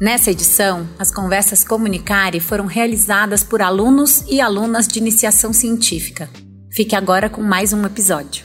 [0.00, 6.28] Nessa edição, as conversas Comunicare foram realizadas por alunos e alunas de iniciação científica.
[6.68, 8.44] Fique agora com mais um episódio.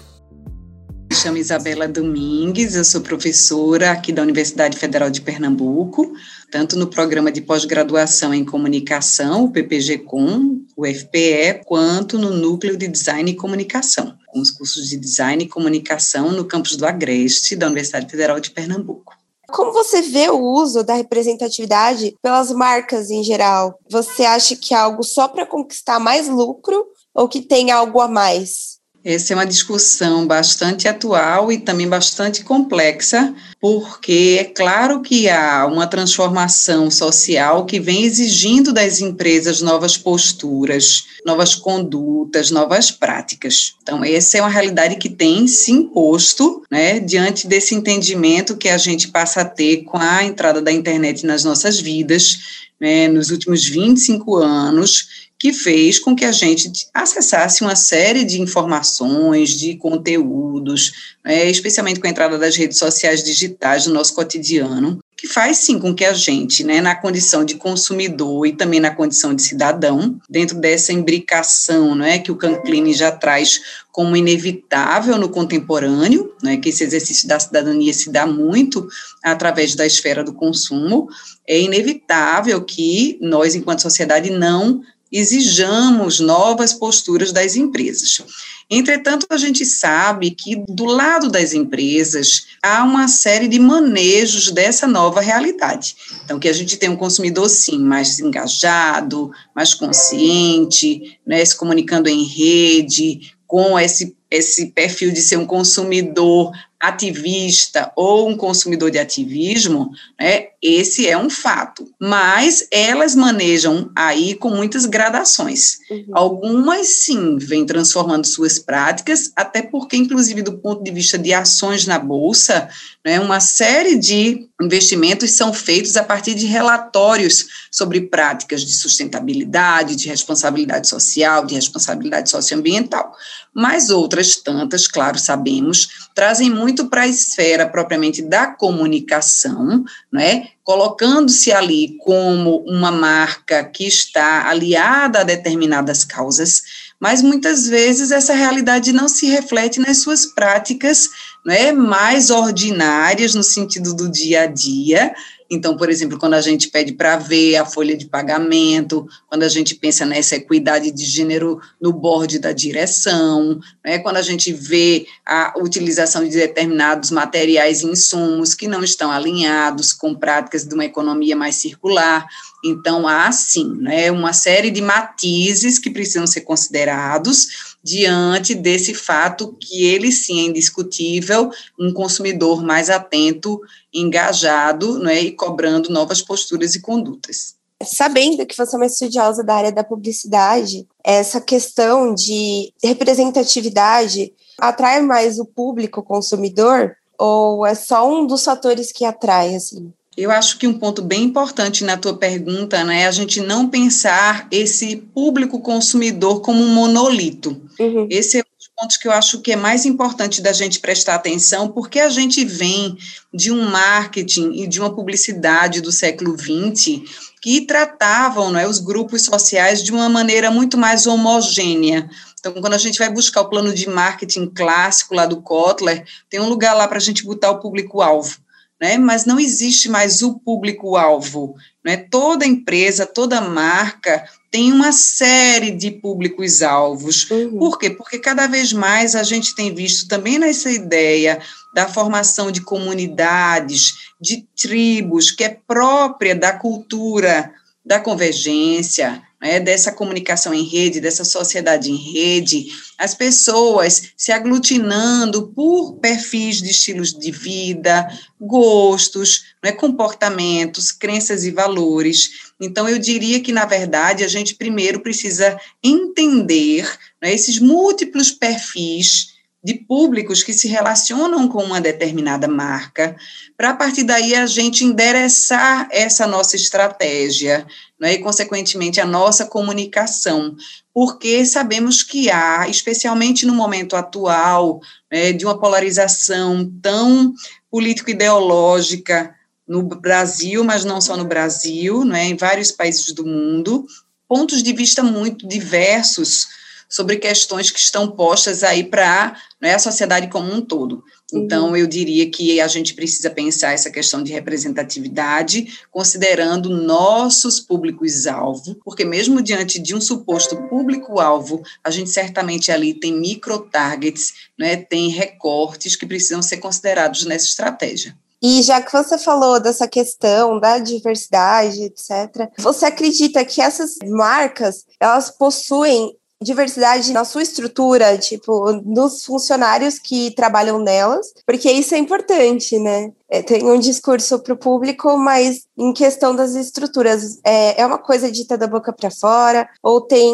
[1.09, 6.13] Me chamo Isabela Domingues, eu sou professora aqui da Universidade Federal de Pernambuco,
[6.51, 12.87] tanto no programa de pós-graduação em comunicação, o PPG-Com, o FPE, quanto no núcleo de
[12.87, 17.65] design e comunicação, com os cursos de design e comunicação no campus do Agreste, da
[17.65, 19.18] Universidade Federal de Pernambuco.
[19.51, 23.77] Como você vê o uso da representatividade pelas marcas em geral?
[23.89, 28.07] Você acha que é algo só para conquistar mais lucro ou que tem algo a
[28.07, 28.68] mais?
[29.03, 35.65] Essa é uma discussão bastante atual e também bastante complexa, porque é claro que há
[35.65, 43.75] uma transformação social que vem exigindo das empresas novas posturas, novas condutas, novas práticas.
[43.81, 48.77] Então, essa é uma realidade que tem se imposto, né, diante desse entendimento que a
[48.77, 53.65] gente passa a ter com a entrada da internet nas nossas vidas, né, nos últimos
[53.65, 61.15] 25 anos que fez com que a gente acessasse uma série de informações, de conteúdos,
[61.23, 65.79] né, especialmente com a entrada das redes sociais digitais no nosso cotidiano, que faz sim
[65.79, 70.19] com que a gente, né, na condição de consumidor e também na condição de cidadão,
[70.29, 76.69] dentro dessa imbricação né, que o Canclini já traz como inevitável no contemporâneo, né, que
[76.69, 78.87] esse exercício da cidadania se dá muito
[79.23, 81.07] através da esfera do consumo,
[81.47, 88.21] é inevitável que nós, enquanto sociedade, não exijamos novas posturas das empresas.
[88.69, 94.85] Entretanto, a gente sabe que do lado das empresas há uma série de manejos dessa
[94.85, 95.95] nova realidade.
[96.23, 102.09] Então, que a gente tem um consumidor, sim, mais engajado, mais consciente, né, se comunicando
[102.09, 108.99] em rede, com esse, esse perfil de ser um consumidor ativista ou um consumidor de
[108.99, 109.89] ativismo,
[110.19, 111.89] né, esse é um fato.
[111.99, 115.77] Mas elas manejam aí com muitas gradações.
[115.89, 116.05] Uhum.
[116.13, 121.87] Algumas, sim, vêm transformando suas práticas, até porque, inclusive, do ponto de vista de ações
[121.87, 122.67] na Bolsa,
[123.05, 129.95] né, uma série de investimentos são feitos a partir de relatórios sobre práticas de sustentabilidade,
[129.95, 133.13] de responsabilidade social, de responsabilidade socioambiental.
[133.53, 140.49] Mas outras tantas, claro, sabemos, trazem muito para a esfera propriamente da comunicação, né?
[140.69, 146.61] Colocando-se ali como uma marca que está aliada a determinadas causas,
[146.99, 151.09] mas muitas vezes essa realidade não se reflete nas suas práticas
[151.43, 155.11] né, mais ordinárias, no sentido do dia a dia,
[155.49, 159.49] então, por exemplo, quando a gente pede para ver a folha de pagamento, quando a
[159.49, 165.07] gente pensa nessa equidade de gênero no board da direção, né, quando a gente vê
[165.25, 170.85] a utilização de determinados materiais e insumos que não estão alinhados com práticas de uma
[170.85, 172.27] economia mais circular.
[172.63, 179.55] Então, há sim né, uma série de matizes que precisam ser considerados diante desse fato
[179.59, 183.61] que ele sim é indiscutível, um consumidor mais atento,
[183.93, 187.55] engajado né, e cobrando novas posturas e condutas.
[187.81, 195.01] Sabendo que você é uma estudiosa da área da publicidade, essa questão de representatividade atrai
[195.01, 199.93] mais o público consumidor ou é só um dos fatores que atrai assim?
[200.19, 203.69] Eu acho que um ponto bem importante na tua pergunta né, é a gente não
[203.69, 207.61] pensar esse público consumidor como um monolito.
[207.79, 208.05] Uhum.
[208.09, 211.15] Esse é um dos pontos que eu acho que é mais importante da gente prestar
[211.15, 212.97] atenção, porque a gente vem
[213.33, 217.01] de um marketing e de uma publicidade do século XX
[217.41, 222.09] que tratavam né, os grupos sociais de uma maneira muito mais homogênea.
[222.37, 226.41] Então, quando a gente vai buscar o plano de marketing clássico lá do Kotler, tem
[226.41, 228.37] um lugar lá para a gente botar o público-alvo
[228.79, 228.97] né?
[228.97, 231.55] mas não existe mais o público-alvo.
[231.83, 231.97] Né?
[231.97, 237.29] Toda empresa, toda marca tem uma série de públicos-alvos.
[237.29, 237.57] Uhum.
[237.57, 237.89] Por quê?
[237.89, 241.39] Porque cada vez mais a gente tem visto também nessa ideia
[241.73, 247.53] da formação de comunidades, de tribos, que é própria da cultura
[247.85, 255.47] da convergência, né, dessa comunicação em rede, dessa sociedade em rede, as pessoas se aglutinando
[255.55, 258.07] por perfis de estilos de vida,
[258.39, 262.51] gostos, né, comportamentos, crenças e valores.
[262.59, 266.89] Então, eu diria que, na verdade, a gente primeiro precisa entender
[267.21, 273.15] né, esses múltiplos perfis de públicos que se relacionam com uma determinada marca,
[273.57, 277.67] para a partir daí a gente endereçar essa nossa estratégia,
[277.99, 280.55] né, e, consequentemente, a nossa comunicação,
[280.93, 284.79] porque sabemos que há, especialmente no momento atual,
[285.11, 287.33] né, de uma polarização tão
[287.69, 289.35] político-ideológica
[289.67, 293.85] no Brasil, mas não só no Brasil, né, em vários países do mundo,
[294.27, 296.58] pontos de vista muito diversos
[296.89, 301.03] sobre questões que estão postas aí para né, a sociedade como um todo.
[301.31, 301.75] Então, uhum.
[301.75, 309.05] eu diria que a gente precisa pensar essa questão de representatividade, considerando nossos públicos-alvo, porque
[309.05, 315.95] mesmo diante de um suposto público-alvo, a gente certamente ali tem micro-targets, né, tem recortes
[315.95, 318.17] que precisam ser considerados nessa estratégia.
[318.41, 324.85] E já que você falou dessa questão da diversidade, etc., você acredita que essas marcas
[324.97, 331.97] elas possuem diversidade na sua estrutura, tipo, dos funcionários que trabalham nelas, porque isso é
[331.97, 333.11] importante, né?
[333.29, 337.97] É, tem um discurso para o público, mas em questão das estruturas, é, é uma
[337.97, 340.33] coisa dita da boca para fora, ou tem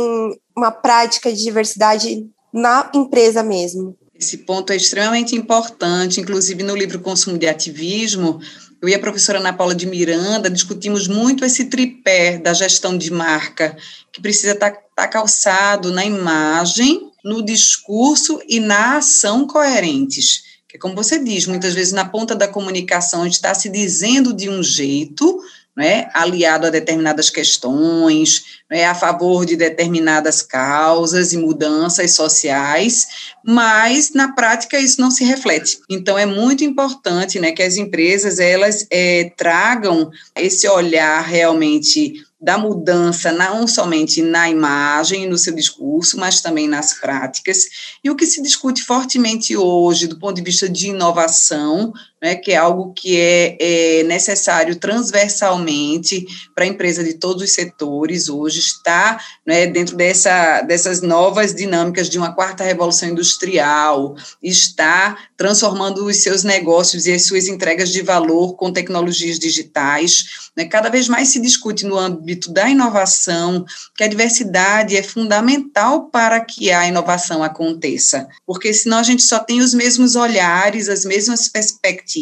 [0.55, 3.97] uma prática de diversidade na empresa mesmo?
[4.17, 8.39] Esse ponto é extremamente importante, inclusive no livro Consumo de Ativismo,
[8.85, 13.11] eu e a professora Ana Paula de Miranda discutimos muito esse tripé da gestão de
[13.11, 13.75] marca,
[14.11, 20.43] que precisa estar tá, tá calçado na imagem, no discurso e na ação coerentes.
[20.69, 24.61] Que, como você diz, muitas vezes na ponta da comunicação está se dizendo de um
[24.61, 25.41] jeito,
[25.75, 33.07] né, aliado a determinadas questões, né, a favor de determinadas causas e mudanças sociais,
[33.43, 35.79] mas na prática isso não se reflete.
[35.89, 42.59] Então é muito importante, né, que as empresas elas é, tragam esse olhar realmente da
[42.59, 47.65] mudança não somente na imagem, no seu discurso, mas também nas práticas.
[48.03, 51.91] E o que se discute fortemente hoje, do ponto de vista de inovação,
[52.25, 56.25] né, que é algo que é, é necessário transversalmente
[56.55, 62.09] para a empresa de todos os setores hoje, está né, dentro dessa, dessas novas dinâmicas
[62.09, 68.01] de uma quarta revolução industrial, está transformando os seus negócios e as suas entregas de
[68.01, 70.49] valor com tecnologias digitais.
[70.57, 73.63] Né, cada vez mais se discute no âmbito da inovação
[73.95, 79.37] que a diversidade é fundamental para que a inovação aconteça, porque senão a gente só
[79.37, 82.14] tem os mesmos olhares, as mesmas perspectivas,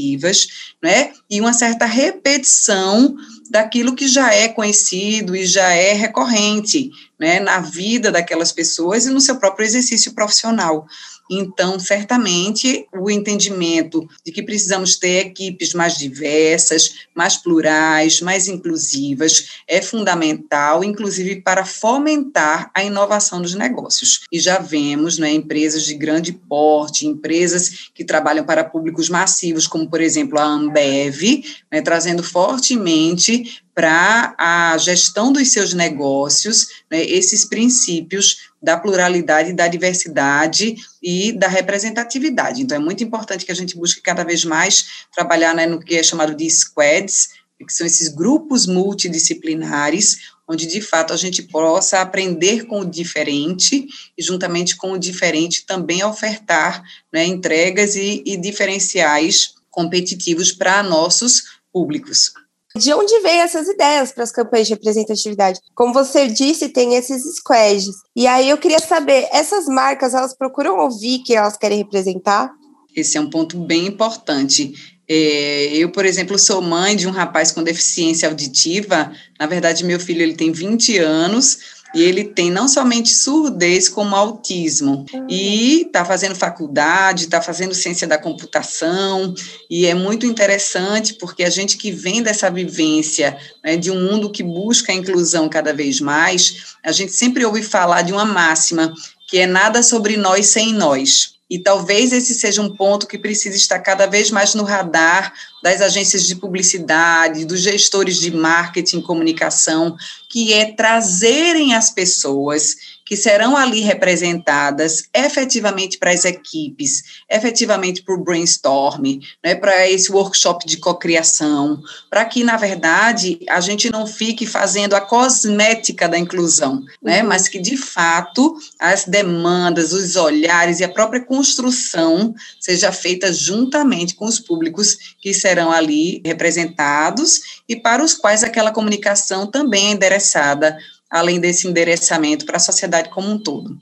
[0.81, 3.16] né, e uma certa repetição
[3.50, 9.10] daquilo que já é conhecido e já é recorrente né, na vida daquelas pessoas e
[9.10, 10.88] no seu próprio exercício profissional.
[11.30, 19.62] Então, certamente, o entendimento de que precisamos ter equipes mais diversas, mais plurais, mais inclusivas,
[19.68, 24.22] é fundamental, inclusive para fomentar a inovação dos negócios.
[24.31, 29.90] E já vemos né, empresas de grande porte, empresas que trabalham para públicos massivos, como,
[29.90, 37.44] por exemplo, a Ambev, né, trazendo fortemente para a gestão dos seus negócios, né, esses
[37.46, 42.62] princípios da pluralidade, da diversidade e da representatividade.
[42.62, 45.95] Então, é muito importante que a gente busque cada vez mais trabalhar né, no que
[45.95, 47.30] é chamado de squads,
[47.60, 53.86] que são esses grupos multidisciplinares, onde de fato a gente possa aprender com o diferente
[54.17, 61.60] e, juntamente com o diferente, também ofertar né, entregas e, e diferenciais competitivos para nossos
[61.72, 62.34] públicos.
[62.75, 65.60] De onde vem essas ideias para as campanhas de representatividade?
[65.75, 67.98] Como você disse, tem esses squads.
[68.15, 72.51] E aí eu queria saber, essas marcas, elas procuram ouvir que elas querem representar?
[72.96, 74.74] Esse é um ponto bem importante.
[75.08, 79.12] É, eu, por exemplo, sou mãe de um rapaz com deficiência auditiva.
[79.39, 84.16] Na verdade, meu filho ele tem 20 anos e ele tem não somente surdez, como
[84.16, 85.06] autismo.
[85.30, 89.34] E está fazendo faculdade, está fazendo ciência da computação,
[89.70, 94.32] e é muito interessante porque a gente que vem dessa vivência né, de um mundo
[94.32, 98.94] que busca a inclusão cada vez mais, a gente sempre ouve falar de uma máxima
[99.28, 101.33] que é nada sobre nós sem nós.
[101.50, 105.82] E talvez esse seja um ponto que precisa estar cada vez mais no radar das
[105.82, 109.96] agências de publicidade, dos gestores de marketing e comunicação,
[110.30, 112.76] que é trazerem as pessoas
[113.13, 120.12] que serão ali representadas efetivamente para as equipes, efetivamente para o brainstorm, né, para esse
[120.12, 121.79] workshop de cocriação,
[122.10, 127.29] para que, na verdade, a gente não fique fazendo a cosmética da inclusão, né, uhum.
[127.29, 134.15] mas que, de fato, as demandas, os olhares e a própria construção seja feita juntamente
[134.15, 139.91] com os públicos que serão ali representados e para os quais aquela comunicação também é
[139.91, 140.75] endereçada,
[141.13, 143.77] além desse endereçamento para a sociedade como um todo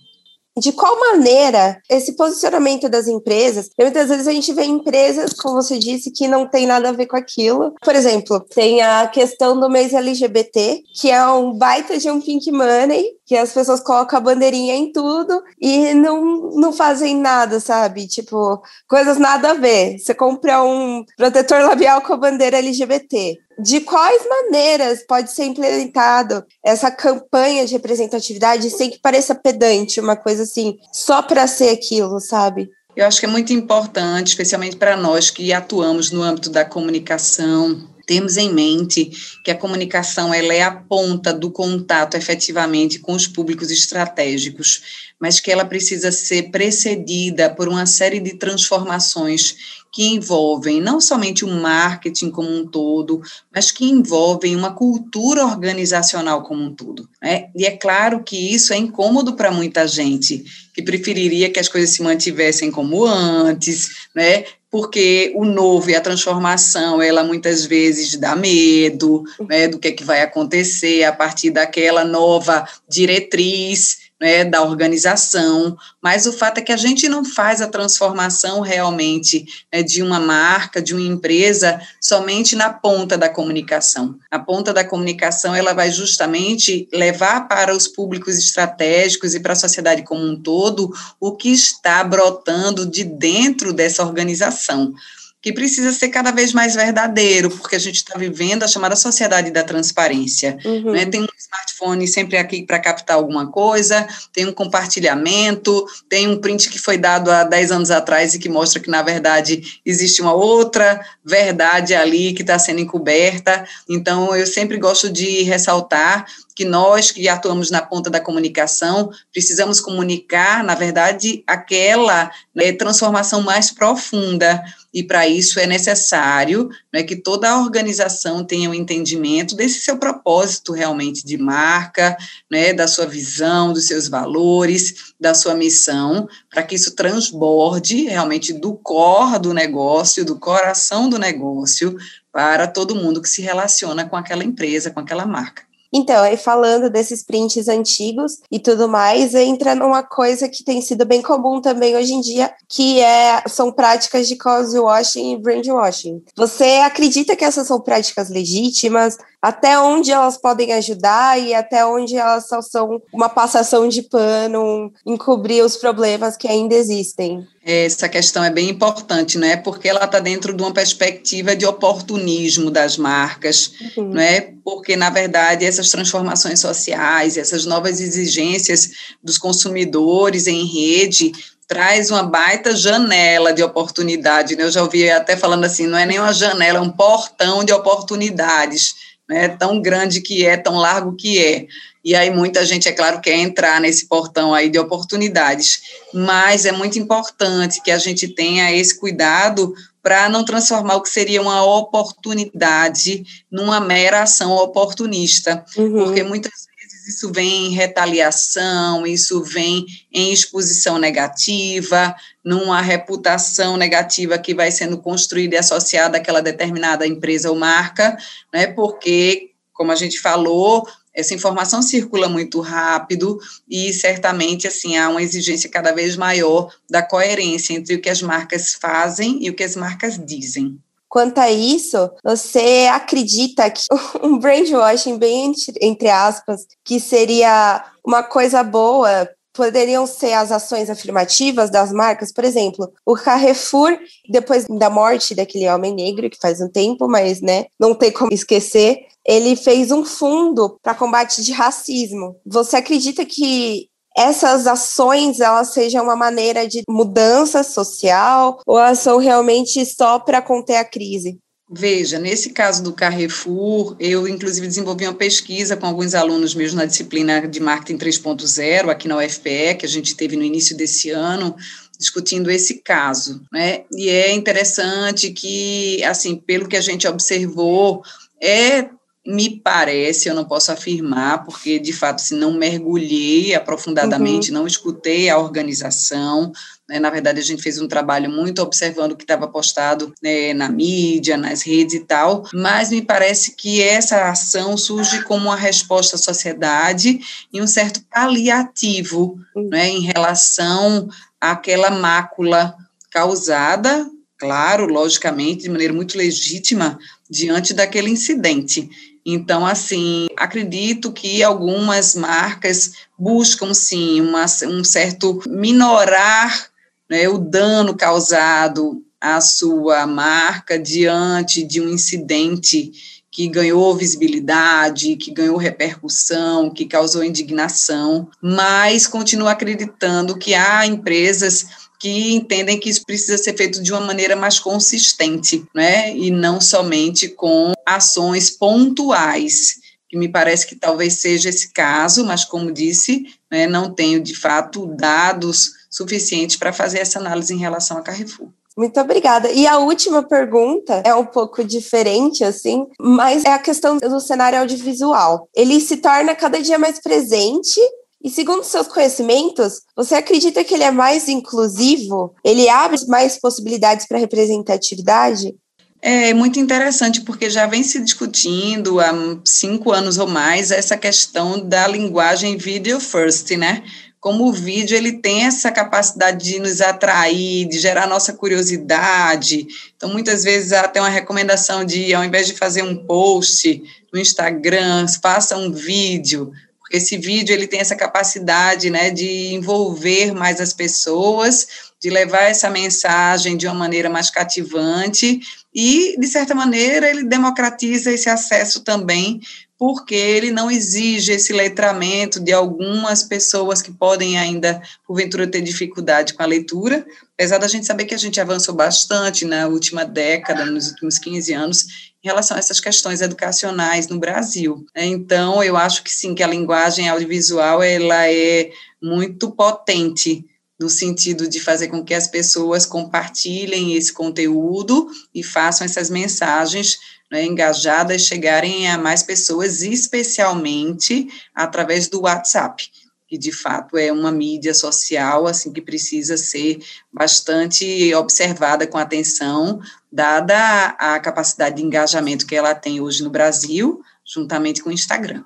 [0.60, 5.78] de qual maneira esse posicionamento das empresas, muitas vezes a gente vê empresas, como você
[5.78, 7.74] disse, que não tem nada a ver com aquilo.
[7.82, 12.52] Por exemplo, tem a questão do mês LGBT, que é um baita de um pink
[12.52, 18.06] money, que as pessoas colocam a bandeirinha em tudo e não, não fazem nada, sabe?
[18.06, 19.98] Tipo, coisas nada a ver.
[19.98, 23.40] Você compra um protetor labial com a bandeira LGBT.
[23.58, 30.18] De quais maneiras pode ser implementado essa campanha de representatividade sem que pareça pedante, uma
[30.18, 32.70] coisa assim, só para ser aquilo, sabe?
[32.98, 37.82] Eu acho que é muito importante, especialmente para nós que atuamos no âmbito da comunicação,
[38.12, 39.10] temos em mente
[39.42, 44.82] que a comunicação ela é a ponta do contato efetivamente com os públicos estratégicos,
[45.18, 51.46] mas que ela precisa ser precedida por uma série de transformações que envolvem não somente
[51.46, 53.22] o marketing como um todo,
[53.54, 57.08] mas que envolvem uma cultura organizacional como um todo.
[57.22, 57.50] Né?
[57.56, 61.92] E é claro que isso é incômodo para muita gente, que preferiria que as coisas
[61.92, 64.44] se mantivessem como antes, né?
[64.72, 69.92] Porque o novo e a transformação, ela muitas vezes dá medo, né, do que é
[69.92, 76.62] que vai acontecer a partir daquela nova diretriz, né, da organização, mas o fato é
[76.62, 81.82] que a gente não faz a transformação realmente né, de uma marca, de uma empresa,
[82.00, 84.16] somente na ponta da comunicação.
[84.30, 89.56] A ponta da comunicação ela vai justamente levar para os públicos estratégicos e para a
[89.56, 94.94] sociedade como um todo o que está brotando de dentro dessa organização
[95.42, 99.50] que precisa ser cada vez mais verdadeiro, porque a gente está vivendo a chamada sociedade
[99.50, 100.58] da transparência.
[100.64, 100.92] Uhum.
[100.92, 101.06] Né?
[101.06, 106.70] Tem um smartphone sempre aqui para captar alguma coisa, tem um compartilhamento, tem um print
[106.70, 110.34] que foi dado há 10 anos atrás e que mostra que, na verdade, existe uma
[110.34, 113.66] outra verdade ali que está sendo encoberta.
[113.90, 116.26] Então, eu sempre gosto de ressaltar
[116.62, 123.42] que nós que atuamos na ponta da comunicação precisamos comunicar, na verdade, aquela né, transformação
[123.42, 124.64] mais profunda
[124.94, 129.98] e para isso é necessário né, que toda a organização tenha um entendimento desse seu
[129.98, 132.16] propósito realmente de marca,
[132.50, 138.54] né, da sua visão, dos seus valores, da sua missão, para que isso transborde realmente
[138.54, 141.98] do core do negócio, do coração do negócio,
[142.32, 145.71] para todo mundo que se relaciona com aquela empresa, com aquela marca.
[145.94, 151.06] Então, aí falando desses prints antigos e tudo mais, entra numa coisa que tem sido
[151.06, 155.66] bem comum também hoje em dia, que é, são práticas de cause washing e brand
[155.68, 156.24] washing.
[156.36, 159.18] Você acredita que essas são práticas legítimas?
[159.42, 164.94] Até onde elas podem ajudar e até onde elas só são uma passação de pano,
[165.04, 167.48] encobrir os problemas que ainda existem?
[167.66, 169.58] Essa questão é bem importante, não é?
[169.58, 174.10] Porque ela está dentro de uma perspectiva de oportunismo das marcas, uhum.
[174.14, 174.54] não é?
[174.64, 178.92] Porque na verdade essas transformações sociais, essas novas exigências
[179.24, 181.32] dos consumidores em rede
[181.72, 184.58] traz uma baita janela de oportunidade.
[184.58, 184.64] Né?
[184.64, 187.72] Eu já ouvi até falando assim, não é nem uma janela, é um portão de
[187.72, 188.94] oportunidades,
[189.32, 189.48] né?
[189.48, 191.66] Tão grande que é, tão largo que é.
[192.04, 195.82] E aí muita gente, é claro, quer entrar nesse portão aí de oportunidades,
[196.14, 199.74] mas é muito importante que a gente tenha esse cuidado
[200.04, 206.06] para não transformar o que seria uma oportunidade numa mera ação oportunista, uhum.
[206.06, 206.68] porque muitas
[207.08, 214.98] isso vem em retaliação, isso vem em exposição negativa, numa reputação negativa que vai sendo
[214.98, 218.18] construída e associada àquela determinada empresa ou marca,
[218.54, 223.38] né, porque, como a gente falou, essa informação circula muito rápido
[223.70, 228.22] e certamente assim há uma exigência cada vez maior da coerência entre o que as
[228.22, 230.80] marcas fazem e o que as marcas dizem.
[231.12, 233.82] Quanto a isso, você acredita que
[234.24, 235.52] um brainwashing bem
[235.82, 242.46] entre aspas, que seria uma coisa boa poderiam ser as ações afirmativas das marcas, por
[242.46, 244.00] exemplo, o Carrefour,
[244.30, 248.32] depois da morte daquele homem negro, que faz um tempo, mas né, não tem como
[248.32, 252.38] esquecer, ele fez um fundo para combate de racismo.
[252.46, 259.18] Você acredita que essas ações elas sejam uma maneira de mudança social ou elas são
[259.18, 261.40] realmente só para conter a crise?
[261.74, 266.84] Veja, nesse caso do Carrefour, eu inclusive desenvolvi uma pesquisa com alguns alunos meus na
[266.84, 271.56] disciplina de marketing 3.0 aqui na UFPE, que a gente teve no início desse ano,
[271.98, 273.86] discutindo esse caso, né?
[273.94, 278.04] E é interessante que, assim, pelo que a gente observou,
[278.42, 278.90] é
[279.26, 284.60] me parece, eu não posso afirmar, porque de fato, se não mergulhei aprofundadamente, uhum.
[284.60, 286.52] não escutei a organização,
[286.90, 290.54] né, na verdade, a gente fez um trabalho muito observando o que estava postado né,
[290.54, 295.56] na mídia, nas redes e tal, mas me parece que essa ação surge como uma
[295.56, 297.20] resposta à sociedade
[297.54, 299.70] e um certo paliativo uhum.
[299.70, 301.08] né, em relação
[301.40, 302.76] àquela mácula
[303.12, 306.98] causada, claro, logicamente, de maneira muito legítima,
[307.30, 308.90] diante daquele incidente.
[309.26, 316.70] Então, assim, acredito que algumas marcas buscam, sim, uma, um certo minorar
[317.10, 322.92] né, o dano causado à sua marca diante de um incidente
[323.32, 331.81] que ganhou visibilidade, que ganhou repercussão, que causou indignação, mas continuo acreditando que há empresas
[332.02, 336.16] que entendem que isso precisa ser feito de uma maneira mais consistente, né?
[336.18, 339.76] E não somente com ações pontuais,
[340.10, 344.36] que me parece que talvez seja esse caso, mas como disse, né, não tenho de
[344.36, 348.50] fato dados suficientes para fazer essa análise em relação a Carrefour.
[348.76, 349.52] Muito obrigada.
[349.52, 354.60] E a última pergunta é um pouco diferente, assim, mas é a questão do cenário
[354.60, 355.48] audiovisual.
[355.56, 357.80] Ele se torna cada dia mais presente
[358.24, 362.34] e segundo seus conhecimentos, você acredita que ele é mais inclusivo?
[362.44, 365.56] Ele abre mais possibilidades para representatividade?
[366.02, 369.12] É muito interessante, porque já vem se discutindo há
[369.46, 373.84] cinco anos ou mais essa questão da linguagem video first, né?
[374.20, 379.68] Como o vídeo ele tem essa capacidade de nos atrair, de gerar nossa curiosidade.
[379.96, 385.08] Então, muitas vezes até uma recomendação de, ao invés de fazer um post no Instagram,
[385.22, 386.52] faça um vídeo
[386.92, 391.68] esse vídeo ele tem essa capacidade, né, de envolver mais as pessoas,
[392.02, 395.40] de levar essa mensagem de uma maneira mais cativante
[395.74, 399.40] e, de certa maneira, ele democratiza esse acesso também,
[399.82, 406.36] porque ele não exige esse letramento de algumas pessoas que podem ainda, porventura, ter dificuldade
[406.36, 410.66] com a leitura, apesar da gente saber que a gente avançou bastante na última década,
[410.66, 411.86] nos últimos 15 anos,
[412.24, 414.86] em relação a essas questões educacionais no Brasil.
[414.96, 418.70] Então, eu acho que sim, que a linguagem audiovisual ela é
[419.02, 420.46] muito potente
[420.80, 427.00] no sentido de fazer com que as pessoas compartilhem esse conteúdo e façam essas mensagens
[427.32, 432.92] né, engajadas chegarem a mais pessoas, especialmente através do WhatsApp
[433.32, 439.80] que de fato é uma mídia social assim que precisa ser bastante observada com atenção,
[440.12, 445.46] dada a capacidade de engajamento que ela tem hoje no Brasil, juntamente com o Instagram.